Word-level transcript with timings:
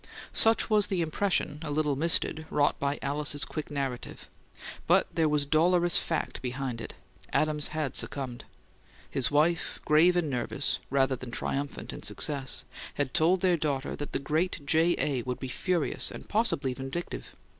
Such 0.33 0.67
was 0.67 0.87
the 0.87 1.03
impression, 1.03 1.59
a 1.61 1.69
little 1.69 1.95
misted, 1.95 2.47
wrought 2.49 2.79
by 2.79 2.97
Alice's 3.03 3.45
quick 3.45 3.69
narrative. 3.69 4.31
But 4.87 5.05
there 5.13 5.29
was 5.29 5.45
dolorous 5.45 5.97
fact 5.99 6.41
behind 6.41 6.81
it: 6.81 6.95
Adams 7.31 7.67
had 7.67 7.95
succumbed. 7.95 8.45
His 9.11 9.29
wife, 9.29 9.79
grave 9.85 10.15
and 10.15 10.27
nervous, 10.27 10.79
rather 10.89 11.15
than 11.15 11.29
triumphant, 11.29 11.93
in 11.93 12.01
success, 12.01 12.63
had 12.95 13.13
told 13.13 13.41
their 13.41 13.57
daughter 13.57 13.95
that 13.95 14.11
the 14.11 14.17
great 14.17 14.65
J. 14.65 14.95
A. 14.97 15.21
would 15.21 15.39
be 15.39 15.47
furious 15.49 16.09
and 16.09 16.27
possibly 16.27 16.73
vindictive. 16.73 17.33